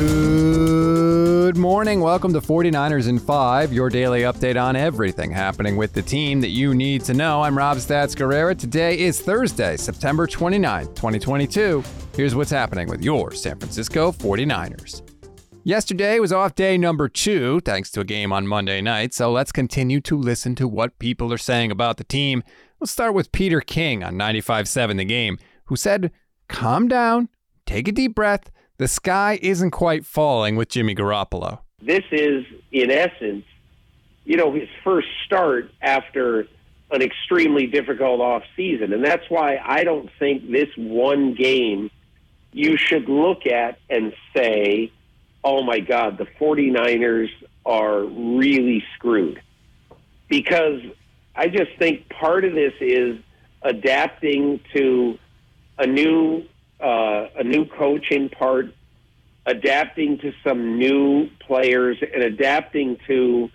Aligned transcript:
Good 0.00 1.58
morning. 1.58 2.00
Welcome 2.00 2.32
to 2.32 2.40
49ers 2.40 3.06
in 3.06 3.18
5, 3.18 3.70
your 3.70 3.90
daily 3.90 4.22
update 4.22 4.58
on 4.58 4.74
everything 4.74 5.30
happening 5.30 5.76
with 5.76 5.92
the 5.92 6.00
team 6.00 6.40
that 6.40 6.48
you 6.48 6.74
need 6.74 7.04
to 7.04 7.12
know. 7.12 7.42
I'm 7.42 7.58
Rob 7.58 7.76
Stats 7.76 8.16
Guerrera. 8.16 8.58
Today 8.58 8.98
is 8.98 9.20
Thursday, 9.20 9.76
September 9.76 10.26
29, 10.26 10.86
2022. 10.86 11.84
Here's 12.16 12.34
what's 12.34 12.50
happening 12.50 12.88
with 12.88 13.04
your 13.04 13.32
San 13.32 13.58
Francisco 13.58 14.10
49ers. 14.10 15.02
Yesterday 15.64 16.18
was 16.18 16.32
off 16.32 16.54
day 16.54 16.78
number 16.78 17.06
two, 17.06 17.60
thanks 17.60 17.90
to 17.90 18.00
a 18.00 18.04
game 18.04 18.32
on 18.32 18.46
Monday 18.46 18.80
night, 18.80 19.12
so 19.12 19.30
let's 19.30 19.52
continue 19.52 20.00
to 20.00 20.16
listen 20.16 20.54
to 20.54 20.66
what 20.66 20.98
people 20.98 21.30
are 21.30 21.38
saying 21.38 21.70
about 21.70 21.98
the 21.98 22.04
team. 22.04 22.42
Let's 22.80 22.90
start 22.90 23.12
with 23.12 23.32
Peter 23.32 23.60
King 23.60 24.02
on 24.02 24.14
95.7 24.14 24.96
The 24.96 25.04
Game, 25.04 25.36
who 25.66 25.76
said, 25.76 26.10
Calm 26.48 26.88
down, 26.88 27.28
take 27.66 27.86
a 27.86 27.92
deep 27.92 28.14
breath. 28.14 28.50
The 28.80 28.88
sky 28.88 29.38
isn't 29.42 29.72
quite 29.72 30.06
falling 30.06 30.56
with 30.56 30.70
Jimmy 30.70 30.94
Garoppolo. 30.94 31.58
This 31.82 32.02
is, 32.10 32.46
in 32.72 32.90
essence, 32.90 33.44
you 34.24 34.38
know, 34.38 34.54
his 34.54 34.70
first 34.82 35.06
start 35.26 35.70
after 35.82 36.46
an 36.90 37.02
extremely 37.02 37.66
difficult 37.66 38.22
off 38.22 38.42
season. 38.56 38.94
And 38.94 39.04
that's 39.04 39.28
why 39.28 39.58
I 39.62 39.84
don't 39.84 40.08
think 40.18 40.50
this 40.50 40.70
one 40.78 41.34
game 41.34 41.90
you 42.54 42.78
should 42.78 43.06
look 43.06 43.46
at 43.46 43.78
and 43.90 44.14
say, 44.34 44.90
oh 45.44 45.62
my 45.62 45.80
God, 45.80 46.16
the 46.16 46.24
49ers 46.40 47.28
are 47.66 48.02
really 48.02 48.82
screwed. 48.94 49.42
Because 50.30 50.80
I 51.36 51.48
just 51.48 51.72
think 51.78 52.08
part 52.08 52.46
of 52.46 52.54
this 52.54 52.72
is 52.80 53.18
adapting 53.60 54.58
to 54.74 55.18
a 55.76 55.86
new 55.86 56.46
uh, 56.80 57.28
a 57.36 57.44
new 57.44 57.64
coach 57.66 58.10
in 58.10 58.28
part, 58.28 58.74
adapting 59.46 60.18
to 60.18 60.32
some 60.44 60.78
new 60.78 61.28
players, 61.40 61.98
and 62.00 62.22
adapting 62.22 62.98
to 63.06 63.50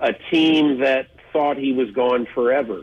a 0.00 0.12
team 0.30 0.80
that 0.80 1.08
thought 1.32 1.56
he 1.56 1.72
was 1.72 1.90
gone 1.90 2.26
forever. 2.34 2.82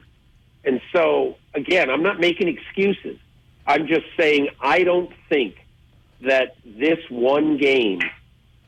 And 0.63 0.81
so, 0.93 1.37
again, 1.53 1.89
I'm 1.89 2.03
not 2.03 2.19
making 2.19 2.47
excuses. 2.47 3.17
I'm 3.65 3.87
just 3.87 4.05
saying 4.17 4.49
I 4.59 4.83
don't 4.83 5.11
think 5.29 5.55
that 6.21 6.55
this 6.65 6.99
one 7.09 7.57
game 7.57 7.99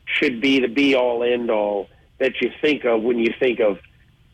should 0.06 0.40
be 0.40 0.60
the 0.60 0.68
be 0.68 0.94
all 0.94 1.22
end 1.22 1.50
all 1.50 1.88
that 2.18 2.40
you 2.40 2.50
think 2.60 2.84
of 2.84 3.02
when 3.02 3.18
you 3.18 3.32
think 3.38 3.60
of, 3.60 3.78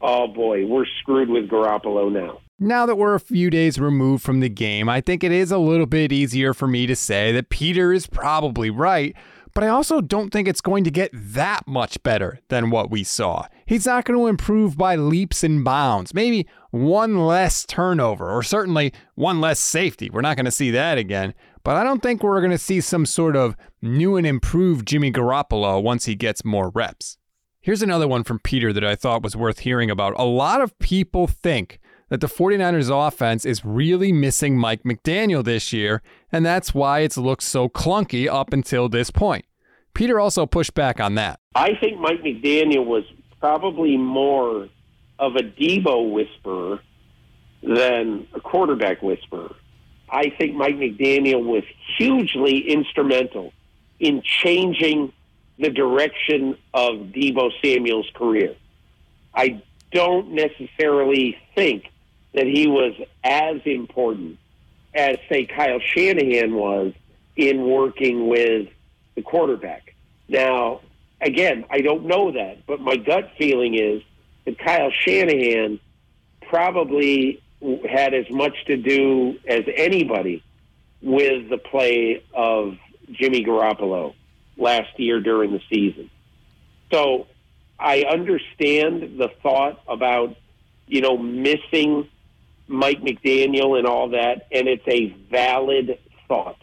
oh 0.01 0.27
boy, 0.27 0.67
we're 0.67 0.87
screwed 1.01 1.29
with 1.29 1.49
Garoppolo 1.49 2.11
now. 2.11 2.41
Now 2.63 2.85
that 2.85 2.97
we're 2.97 3.15
a 3.15 3.21
few 3.21 3.49
days 3.49 3.81
removed 3.81 4.23
from 4.23 4.41
the 4.41 4.51
game, 4.51 4.87
I 4.87 5.01
think 5.01 5.25
it 5.25 5.33
is 5.33 5.51
a 5.51 5.57
little 5.57 5.87
bit 5.87 6.13
easier 6.13 6.53
for 6.53 6.69
me 6.69 6.87
to 6.87 6.95
say 6.95 7.33
that 7.33 7.49
Peter 7.49 7.91
is 7.91 8.07
probably 8.07 8.69
right, 8.69 9.17
but 9.55 9.65
I 9.65 9.69
also 9.69 10.03
don't 10.03 10.29
think 10.29 10.47
it's 10.47 10.61
going 10.61 10.85
to 10.85 10.91
get 10.91 11.11
that 11.15 11.67
much 11.67 12.03
better 12.03 12.39
than 12.49 12.69
what 12.69 12.91
we 12.91 13.03
saw. 13.03 13.47
He's 13.65 13.87
not 13.87 14.05
going 14.05 14.21
to 14.21 14.27
improve 14.27 14.77
by 14.77 14.97
leaps 14.97 15.43
and 15.43 15.65
bounds. 15.65 16.13
Maybe 16.13 16.47
one 16.71 17.27
less 17.27 17.65
turnover, 17.65 18.31
or 18.31 18.43
certainly 18.43 18.93
one 19.15 19.41
less 19.41 19.59
safety. 19.59 20.11
We're 20.11 20.21
not 20.21 20.37
going 20.37 20.45
to 20.45 20.51
see 20.51 20.71
that 20.71 20.99
again. 20.99 21.33
But 21.65 21.77
I 21.77 21.83
don't 21.83 22.03
think 22.03 22.23
we're 22.23 22.43
going 22.43 22.51
to 22.51 22.59
see 22.59 22.83
some 22.83 23.07
sort 23.07 23.37
of 23.37 23.57
new 23.81 24.19
and 24.19 24.27
improved 24.27 24.87
Jimmy 24.87 25.11
Garoppolo 25.11 25.83
once 25.83 26.05
he 26.05 26.15
gets 26.15 26.45
more 26.45 26.69
reps. 26.69 27.17
Here's 27.63 27.83
another 27.83 28.07
one 28.07 28.23
from 28.23 28.39
Peter 28.39 28.71
that 28.75 28.85
I 28.85 28.97
thought 28.97 29.23
was 29.23 29.35
worth 29.35 29.61
hearing 29.61 29.91
about. 29.91 30.13
A 30.19 30.25
lot 30.25 30.61
of 30.61 30.79
people 30.79 31.27
think 31.27 31.81
that 32.11 32.21
the 32.21 32.27
49ers 32.27 32.91
offense 32.91 33.45
is 33.45 33.65
really 33.65 34.13
missing 34.13 34.59
Mike 34.59 34.83
McDaniel 34.83 35.43
this 35.43 35.73
year, 35.73 36.03
and 36.31 36.45
that's 36.45 36.75
why 36.75 37.01
it's 37.01 37.17
looked 37.17 37.45
so 37.45 37.69
clunky 37.69 38.29
up 38.29 38.53
until 38.53 38.89
this 38.89 39.11
point. 39.11 39.47
Peter 39.95 40.21
also 40.21 40.45
pushed 40.45 40.75
back 40.75 41.01
on 41.01 41.15
that. 41.15 41.41
I 41.55 41.75
think 41.81 41.99
Mike 41.99 42.23
McDaniel 42.23 42.85
was 42.85 43.05
probably 43.41 43.97
more 43.97 44.69
of 45.19 45.37
a 45.37 45.43
Debo 45.43 46.13
whisperer 46.13 46.81
than 47.63 48.27
a 48.35 48.41
quarterback 48.41 49.03
whisperer. 49.03 49.55
I 50.09 50.31
think 50.39 50.57
Mike 50.57 50.77
McDaniel 50.77 51.45
was 51.45 51.63
hugely 51.97 52.71
instrumental 52.71 53.53
in 54.01 54.23
changing 54.23 55.13
the 55.59 55.71
direction 55.71 56.57
of 56.75 56.95
Debo 57.13 57.51
Samuel's 57.63 58.11
career. 58.15 58.57
I 59.35 59.63
don't 59.93 60.33
necessarily 60.33 61.37
think 61.55 61.85
that 62.33 62.47
he 62.47 62.67
was 62.67 62.95
as 63.25 63.61
important 63.65 64.39
as, 64.95 65.17
say, 65.29 65.47
Kyle 65.47 65.81
Shanahan 65.81 66.55
was 66.55 66.93
in 67.37 67.65
working 67.69 68.29
with 68.29 68.69
the 69.15 69.23
quarterback. 69.23 69.95
Now, 70.29 70.81
again, 71.21 71.65
I 71.71 71.81
don't 71.81 72.07
know 72.07 72.33
that, 72.33 72.67
but 72.67 72.81
my 72.81 72.97
gut 72.97 73.33
feeling 73.39 73.75
is 73.75 74.03
that 74.45 74.59
Kyle 74.59 74.91
Shanahan 74.91 75.81
probably 76.49 77.43
had 77.89 78.15
as 78.15 78.29
much 78.31 78.65
to 78.67 78.77
do 78.77 79.39
as 79.47 79.65
anybody 79.75 80.43
with 81.03 81.49
the 81.49 81.59
play 81.59 82.23
of 82.33 82.79
Jimmy 83.13 83.45
Garoppolo 83.45 84.15
last 84.57 84.99
year 84.99 85.21
during 85.21 85.53
the 85.53 85.61
season. 85.73 86.11
So 86.93 87.27
I 87.79 88.03
understand 88.03 89.19
the 89.19 89.31
thought 89.43 89.81
about, 89.89 90.37
you 90.87 91.01
know, 91.01 91.17
missing 91.17 92.09
Mike 92.71 93.03
McDaniel 93.03 93.77
and 93.77 93.87
all 93.87 94.09
that, 94.11 94.47
and 94.53 94.69
it's 94.69 94.87
a 94.87 95.09
valid 95.31 95.99
thought. 96.29 96.57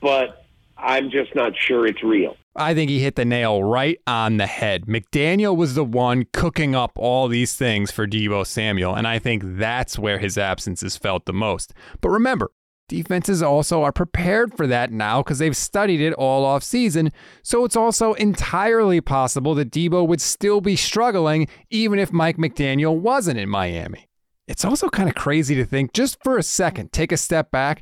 But 0.00 0.44
I'm 0.76 1.10
just 1.10 1.34
not 1.34 1.52
sure 1.56 1.86
it's 1.86 2.02
real. 2.02 2.36
I 2.56 2.72
think 2.72 2.88
he 2.88 3.00
hit 3.00 3.16
the 3.16 3.24
nail 3.24 3.62
right 3.62 4.00
on 4.06 4.38
the 4.38 4.46
head. 4.46 4.86
McDaniel 4.86 5.56
was 5.56 5.74
the 5.74 5.84
one 5.84 6.24
cooking 6.32 6.74
up 6.74 6.92
all 6.96 7.28
these 7.28 7.54
things 7.54 7.90
for 7.90 8.06
Debo 8.06 8.46
Samuel, 8.46 8.94
and 8.94 9.06
I 9.06 9.18
think 9.18 9.42
that's 9.44 9.98
where 9.98 10.18
his 10.18 10.38
absence 10.38 10.82
is 10.82 10.96
felt 10.96 11.26
the 11.26 11.32
most. 11.32 11.74
But 12.00 12.10
remember, 12.10 12.50
defenses 12.88 13.42
also 13.42 13.82
are 13.82 13.92
prepared 13.92 14.56
for 14.56 14.66
that 14.68 14.90
now 14.90 15.22
because 15.22 15.38
they've 15.38 15.56
studied 15.56 16.00
it 16.00 16.14
all 16.14 16.44
off 16.44 16.62
season. 16.62 17.10
So 17.42 17.64
it's 17.64 17.76
also 17.76 18.14
entirely 18.14 19.00
possible 19.00 19.54
that 19.56 19.70
Debo 19.70 20.06
would 20.06 20.20
still 20.20 20.60
be 20.60 20.76
struggling 20.76 21.48
even 21.70 21.98
if 21.98 22.12
Mike 22.12 22.36
McDaniel 22.36 22.96
wasn't 22.96 23.38
in 23.38 23.48
Miami. 23.48 24.08
It's 24.46 24.64
also 24.64 24.88
kind 24.88 25.08
of 25.08 25.14
crazy 25.14 25.54
to 25.54 25.64
think, 25.64 25.92
just 25.92 26.22
for 26.22 26.36
a 26.36 26.42
second, 26.42 26.92
take 26.92 27.12
a 27.12 27.16
step 27.16 27.50
back. 27.50 27.80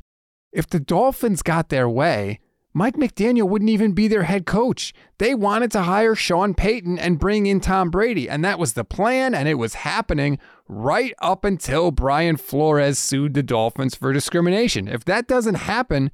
If 0.51 0.67
the 0.67 0.79
Dolphins 0.79 1.41
got 1.41 1.69
their 1.69 1.89
way, 1.89 2.39
Mike 2.73 2.95
McDaniel 2.95 3.47
wouldn't 3.47 3.69
even 3.69 3.91
be 3.91 4.07
their 4.07 4.23
head 4.23 4.45
coach. 4.45 4.93
They 5.19 5.35
wanted 5.35 5.71
to 5.73 5.83
hire 5.83 6.15
Sean 6.15 6.55
Payton 6.55 6.97
and 6.97 7.19
bring 7.19 7.45
in 7.45 7.59
Tom 7.59 7.91
Brady, 7.91 8.27
and 8.29 8.43
that 8.43 8.57
was 8.57 8.73
the 8.73 8.83
plan, 8.83 9.35
and 9.35 9.47
it 9.47 9.55
was 9.55 9.75
happening 9.75 10.39
right 10.67 11.13
up 11.19 11.43
until 11.45 11.91
Brian 11.91 12.37
Flores 12.37 12.97
sued 12.97 13.33
the 13.33 13.43
Dolphins 13.43 13.93
for 13.93 14.11
discrimination. 14.11 14.87
If 14.87 15.05
that 15.05 15.27
doesn't 15.27 15.55
happen, 15.55 16.11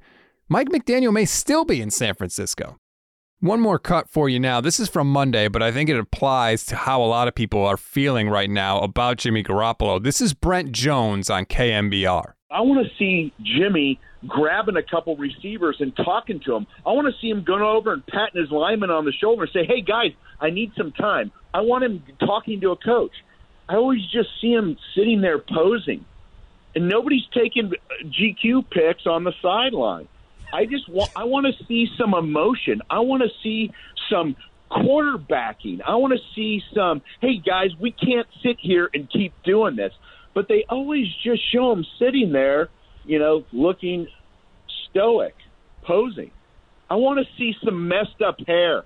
Mike 0.48 0.68
McDaniel 0.68 1.12
may 1.12 1.24
still 1.24 1.64
be 1.64 1.80
in 1.80 1.90
San 1.90 2.14
Francisco. 2.14 2.78
One 3.42 3.60
more 3.62 3.78
cut 3.78 4.06
for 4.06 4.28
you 4.28 4.38
now. 4.38 4.60
This 4.60 4.78
is 4.78 4.90
from 4.90 5.10
Monday, 5.10 5.48
but 5.48 5.62
I 5.62 5.72
think 5.72 5.88
it 5.88 5.98
applies 5.98 6.66
to 6.66 6.76
how 6.76 7.02
a 7.02 7.08
lot 7.08 7.26
of 7.26 7.34
people 7.34 7.64
are 7.64 7.78
feeling 7.78 8.28
right 8.28 8.50
now 8.50 8.80
about 8.80 9.16
Jimmy 9.16 9.42
Garoppolo. 9.42 10.02
This 10.02 10.20
is 10.20 10.34
Brent 10.34 10.72
Jones 10.72 11.30
on 11.30 11.46
KNBR. 11.46 12.34
I 12.50 12.60
want 12.60 12.86
to 12.86 12.94
see 12.98 13.32
Jimmy 13.42 13.98
grabbing 14.28 14.76
a 14.76 14.82
couple 14.82 15.16
receivers 15.16 15.78
and 15.80 15.96
talking 15.96 16.40
to 16.40 16.52
them. 16.52 16.66
I 16.84 16.92
want 16.92 17.06
to 17.06 17.18
see 17.18 17.30
him 17.30 17.42
going 17.42 17.62
over 17.62 17.94
and 17.94 18.06
patting 18.08 18.42
his 18.42 18.50
lineman 18.50 18.90
on 18.90 19.06
the 19.06 19.12
shoulder 19.12 19.44
and 19.44 19.52
say, 19.52 19.64
"Hey 19.64 19.80
guys, 19.80 20.12
I 20.38 20.50
need 20.50 20.72
some 20.76 20.92
time." 20.92 21.32
I 21.54 21.62
want 21.62 21.82
him 21.82 22.02
talking 22.18 22.60
to 22.60 22.72
a 22.72 22.76
coach. 22.76 23.24
I 23.70 23.76
always 23.76 24.02
just 24.12 24.28
see 24.42 24.52
him 24.52 24.76
sitting 24.94 25.22
there 25.22 25.38
posing, 25.38 26.04
and 26.74 26.90
nobody's 26.90 27.26
taking 27.32 27.72
GQ 28.04 28.64
pics 28.70 29.06
on 29.06 29.24
the 29.24 29.32
sideline. 29.40 30.08
I 30.52 30.66
just 30.66 30.88
want 30.88 31.10
I 31.16 31.24
want 31.24 31.46
to 31.46 31.64
see 31.66 31.88
some 31.98 32.14
emotion. 32.14 32.82
I 32.90 33.00
want 33.00 33.22
to 33.22 33.28
see 33.42 33.72
some 34.10 34.36
quarterbacking. 34.70 35.80
I 35.86 35.96
want 35.96 36.12
to 36.12 36.20
see 36.34 36.62
some, 36.74 37.02
hey 37.20 37.38
guys, 37.38 37.70
we 37.80 37.90
can't 37.90 38.26
sit 38.42 38.56
here 38.60 38.88
and 38.94 39.10
keep 39.10 39.32
doing 39.42 39.76
this. 39.76 39.92
But 40.32 40.48
they 40.48 40.64
always 40.68 41.06
just 41.24 41.42
show 41.52 41.72
him 41.72 41.84
sitting 41.98 42.32
there, 42.32 42.68
you 43.04 43.18
know, 43.18 43.44
looking 43.52 44.06
stoic, 44.88 45.34
posing. 45.82 46.30
I 46.88 46.96
want 46.96 47.18
to 47.18 47.32
see 47.36 47.54
some 47.64 47.88
messed 47.88 48.22
up 48.24 48.36
hair. 48.46 48.84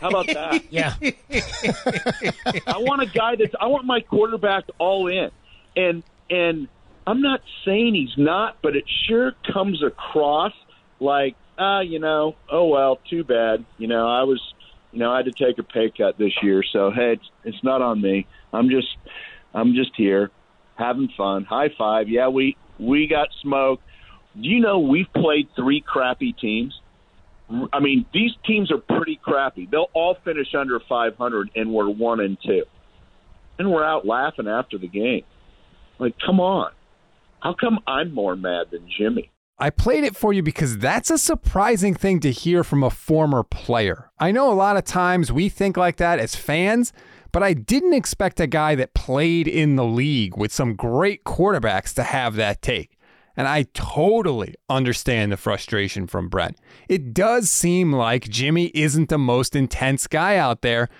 How 0.00 0.10
about 0.10 0.26
that? 0.26 0.64
yeah. 0.72 0.94
I 2.66 2.78
want 2.78 3.02
a 3.02 3.06
guy 3.06 3.36
that's 3.36 3.54
I 3.60 3.66
want 3.66 3.84
my 3.84 4.00
quarterback 4.00 4.64
all 4.78 5.08
in. 5.08 5.30
And 5.76 6.02
and 6.30 6.68
I'm 7.06 7.20
not 7.20 7.40
saying 7.64 7.94
he's 7.94 8.16
not, 8.16 8.58
but 8.62 8.76
it 8.76 8.84
sure 9.08 9.32
comes 9.52 9.82
across 9.82 10.52
like, 11.00 11.36
ah, 11.58 11.76
uh, 11.76 11.80
you 11.80 11.98
know, 11.98 12.36
oh 12.50 12.66
well, 12.66 12.98
too 13.08 13.24
bad. 13.24 13.64
You 13.78 13.88
know, 13.88 14.08
I 14.08 14.22
was, 14.22 14.40
you 14.92 14.98
know, 14.98 15.10
I 15.12 15.18
had 15.18 15.26
to 15.26 15.32
take 15.32 15.58
a 15.58 15.62
pay 15.62 15.92
cut 15.96 16.18
this 16.18 16.32
year, 16.42 16.62
so 16.72 16.90
hey, 16.90 17.12
it's, 17.12 17.30
it's 17.44 17.64
not 17.64 17.82
on 17.82 18.00
me. 18.00 18.26
I'm 18.52 18.68
just, 18.68 18.96
I'm 19.54 19.74
just 19.74 19.92
here, 19.96 20.30
having 20.76 21.08
fun. 21.16 21.44
High 21.44 21.70
five. 21.76 22.08
Yeah, 22.08 22.28
we 22.28 22.56
we 22.78 23.08
got 23.08 23.28
smoked. 23.42 23.82
Do 24.34 24.48
you 24.48 24.60
know 24.60 24.80
we've 24.80 25.12
played 25.14 25.48
three 25.56 25.80
crappy 25.80 26.32
teams? 26.32 26.78
I 27.72 27.78
mean, 27.80 28.06
these 28.12 28.32
teams 28.44 28.72
are 28.72 28.78
pretty 28.78 29.20
crappy. 29.22 29.68
They'll 29.70 29.90
all 29.94 30.16
finish 30.24 30.48
under 30.58 30.80
500, 30.80 31.50
and 31.54 31.72
we're 31.72 31.88
one 31.88 32.18
and 32.18 32.36
two, 32.44 32.64
and 33.58 33.70
we're 33.70 33.84
out 33.84 34.04
laughing 34.04 34.48
after 34.48 34.78
the 34.78 34.88
game. 34.88 35.22
Like, 35.98 36.14
come 36.24 36.40
on, 36.40 36.72
how 37.40 37.54
come 37.54 37.78
I'm 37.86 38.12
more 38.12 38.34
mad 38.36 38.66
than 38.72 38.88
Jimmy? 38.98 39.30
I 39.58 39.70
played 39.70 40.04
it 40.04 40.14
for 40.14 40.34
you 40.34 40.42
because 40.42 40.76
that's 40.76 41.08
a 41.08 41.16
surprising 41.16 41.94
thing 41.94 42.20
to 42.20 42.30
hear 42.30 42.62
from 42.62 42.82
a 42.82 42.90
former 42.90 43.42
player. 43.42 44.10
I 44.18 44.30
know 44.30 44.52
a 44.52 44.54
lot 44.54 44.76
of 44.76 44.84
times 44.84 45.32
we 45.32 45.48
think 45.48 45.78
like 45.78 45.96
that 45.96 46.18
as 46.18 46.36
fans, 46.36 46.92
but 47.32 47.42
I 47.42 47.54
didn't 47.54 47.94
expect 47.94 48.38
a 48.38 48.46
guy 48.46 48.74
that 48.74 48.92
played 48.92 49.48
in 49.48 49.76
the 49.76 49.84
league 49.84 50.36
with 50.36 50.52
some 50.52 50.76
great 50.76 51.24
quarterbacks 51.24 51.94
to 51.94 52.02
have 52.02 52.36
that 52.36 52.60
take. 52.60 52.98
And 53.34 53.48
I 53.48 53.64
totally 53.72 54.56
understand 54.68 55.32
the 55.32 55.38
frustration 55.38 56.06
from 56.06 56.28
Brent. 56.28 56.58
It 56.86 57.14
does 57.14 57.50
seem 57.50 57.94
like 57.94 58.28
Jimmy 58.28 58.70
isn't 58.74 59.08
the 59.08 59.18
most 59.18 59.56
intense 59.56 60.06
guy 60.06 60.36
out 60.36 60.60
there, 60.60 60.90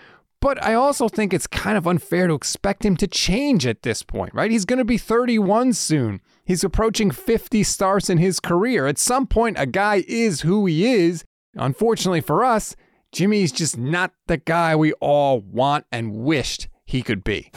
but 0.46 0.62
I 0.62 0.75
also 0.75 1.08
think 1.08 1.34
it's 1.34 1.48
kind 1.48 1.76
of 1.76 1.88
unfair 1.88 2.28
to 2.28 2.34
expect 2.34 2.84
him 2.84 2.96
to 2.98 3.08
change 3.08 3.66
at 3.66 3.82
this 3.82 4.04
point, 4.04 4.32
right? 4.32 4.48
He's 4.48 4.64
going 4.64 4.78
to 4.78 4.84
be 4.84 4.96
31 4.96 5.72
soon. 5.72 6.20
He's 6.44 6.62
approaching 6.62 7.10
50 7.10 7.64
starts 7.64 8.08
in 8.08 8.19
his 8.19 8.38
career. 8.38 8.87
At 8.87 8.96
some 8.96 9.26
point, 9.26 9.56
a 9.58 9.66
guy 9.66 10.04
is 10.06 10.43
who 10.43 10.64
he 10.66 10.87
is. 10.87 11.25
Unfortunately 11.56 12.20
for 12.20 12.44
us, 12.44 12.76
Jimmy's 13.10 13.50
just 13.50 13.76
not 13.76 14.12
the 14.28 14.37
guy 14.37 14.76
we 14.76 14.93
all 15.00 15.40
want 15.40 15.84
and 15.90 16.14
wished 16.14 16.69
he 16.84 17.02
could 17.02 17.25
be. 17.25 17.50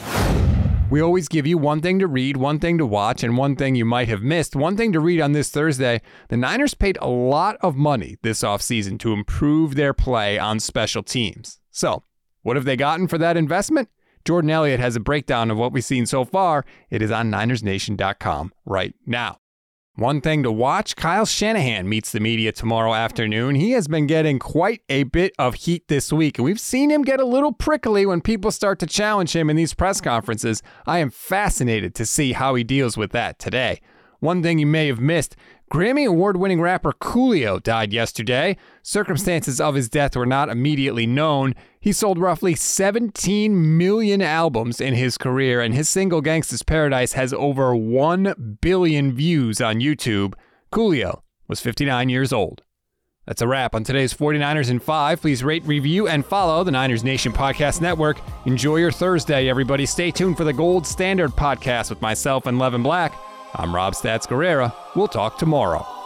We 0.90 1.00
always 1.00 1.28
give 1.28 1.46
you 1.46 1.58
one 1.58 1.80
thing 1.80 2.00
to 2.00 2.08
read, 2.08 2.38
one 2.38 2.58
thing 2.58 2.76
to 2.78 2.86
watch, 2.86 3.22
and 3.22 3.36
one 3.36 3.54
thing 3.54 3.76
you 3.76 3.84
might 3.84 4.08
have 4.08 4.22
missed. 4.22 4.56
One 4.56 4.76
thing 4.76 4.92
to 4.94 4.98
read 4.98 5.20
on 5.20 5.30
this 5.30 5.52
Thursday 5.52 6.02
the 6.28 6.36
Niners 6.36 6.74
paid 6.74 6.98
a 7.00 7.06
lot 7.06 7.56
of 7.60 7.76
money 7.76 8.16
this 8.22 8.42
offseason 8.42 8.98
to 8.98 9.12
improve 9.12 9.76
their 9.76 9.94
play 9.94 10.40
on 10.40 10.58
special 10.58 11.04
teams. 11.04 11.60
So, 11.70 12.02
what 12.42 12.56
have 12.56 12.64
they 12.64 12.76
gotten 12.76 13.08
for 13.08 13.18
that 13.18 13.36
investment? 13.36 13.88
Jordan 14.24 14.50
Elliott 14.50 14.80
has 14.80 14.96
a 14.96 15.00
breakdown 15.00 15.50
of 15.50 15.56
what 15.56 15.72
we've 15.72 15.84
seen 15.84 16.06
so 16.06 16.24
far. 16.24 16.64
It 16.90 17.02
is 17.02 17.10
on 17.10 17.30
NinersNation.com 17.30 18.52
right 18.66 18.94
now. 19.06 19.38
One 19.96 20.20
thing 20.20 20.42
to 20.44 20.52
watch 20.52 20.96
Kyle 20.96 21.26
Shanahan 21.26 21.88
meets 21.88 22.12
the 22.12 22.20
media 22.20 22.52
tomorrow 22.52 22.94
afternoon. 22.94 23.56
He 23.56 23.72
has 23.72 23.88
been 23.88 24.06
getting 24.06 24.38
quite 24.38 24.82
a 24.88 25.02
bit 25.02 25.34
of 25.38 25.54
heat 25.54 25.88
this 25.88 26.12
week, 26.12 26.38
and 26.38 26.44
we've 26.44 26.60
seen 26.60 26.90
him 26.90 27.02
get 27.02 27.20
a 27.20 27.26
little 27.26 27.52
prickly 27.52 28.06
when 28.06 28.20
people 28.20 28.50
start 28.50 28.78
to 28.78 28.86
challenge 28.86 29.36
him 29.36 29.50
in 29.50 29.56
these 29.56 29.74
press 29.74 30.00
conferences. 30.00 30.62
I 30.86 31.00
am 31.00 31.10
fascinated 31.10 31.94
to 31.96 32.06
see 32.06 32.32
how 32.32 32.54
he 32.54 32.64
deals 32.64 32.96
with 32.96 33.10
that 33.12 33.38
today. 33.38 33.80
One 34.20 34.42
thing 34.42 34.58
you 34.58 34.66
may 34.66 34.86
have 34.86 35.00
missed 35.00 35.36
Grammy 35.72 36.04
award 36.04 36.36
winning 36.36 36.60
rapper 36.60 36.92
Coolio 36.92 37.62
died 37.62 37.92
yesterday. 37.92 38.56
Circumstances 38.82 39.60
of 39.60 39.76
his 39.76 39.88
death 39.88 40.16
were 40.16 40.26
not 40.26 40.48
immediately 40.48 41.06
known. 41.06 41.54
He 41.78 41.92
sold 41.92 42.18
roughly 42.18 42.56
17 42.56 43.78
million 43.78 44.20
albums 44.20 44.80
in 44.80 44.94
his 44.94 45.16
career, 45.16 45.60
and 45.60 45.72
his 45.72 45.88
single 45.88 46.22
Gangsta's 46.22 46.64
Paradise 46.64 47.12
has 47.12 47.32
over 47.32 47.74
1 47.76 48.58
billion 48.60 49.12
views 49.12 49.60
on 49.60 49.76
YouTube. 49.76 50.34
Coolio 50.72 51.22
was 51.46 51.60
59 51.60 52.08
years 52.08 52.32
old. 52.32 52.62
That's 53.26 53.42
a 53.42 53.46
wrap 53.46 53.76
on 53.76 53.84
today's 53.84 54.12
49ers 54.12 54.70
in 54.70 54.80
5. 54.80 55.20
Please 55.20 55.44
rate, 55.44 55.64
review, 55.66 56.08
and 56.08 56.26
follow 56.26 56.64
the 56.64 56.72
Niners 56.72 57.04
Nation 57.04 57.32
Podcast 57.32 57.80
Network. 57.80 58.18
Enjoy 58.44 58.78
your 58.78 58.90
Thursday, 58.90 59.48
everybody. 59.48 59.86
Stay 59.86 60.10
tuned 60.10 60.36
for 60.36 60.42
the 60.42 60.52
Gold 60.52 60.84
Standard 60.84 61.30
Podcast 61.30 61.90
with 61.90 62.02
myself 62.02 62.46
and 62.46 62.58
Levin 62.58 62.82
Black. 62.82 63.14
I'm 63.54 63.74
Rob 63.74 63.94
Stats 63.94 64.28
Guerrera. 64.28 64.72
We'll 64.94 65.08
talk 65.08 65.36
tomorrow. 65.36 65.99